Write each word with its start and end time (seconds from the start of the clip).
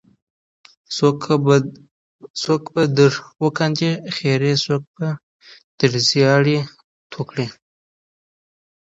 څوک 2.45 2.63
به 2.73 2.83
در 2.97 3.13
وکاندې 3.43 3.89
خیرې 4.15 4.53
څوک 4.65 4.83
بم 4.95 5.15
در 5.77 5.91
زیاړې 6.07 6.59
توه 7.11 7.23
کړي. 7.29 7.47